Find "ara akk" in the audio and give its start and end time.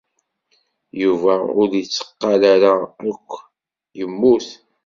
2.53-3.29